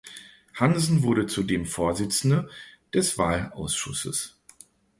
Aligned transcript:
Hansen 0.55 1.03
wurde 1.03 1.27
zudem 1.27 1.67
Vorsitzende 1.67 2.49
des 2.91 3.19
Wahlausschusses. 3.19 4.35